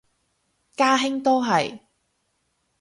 [0.75, 1.81] 家兄都係